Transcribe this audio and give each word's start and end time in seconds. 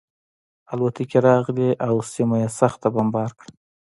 الوتکې 0.71 1.19
راغلې 1.27 1.69
او 1.87 1.95
سیمه 2.13 2.37
یې 2.41 2.49
سخته 2.59 2.87
بمبار 2.95 3.31
کړه 3.39 3.51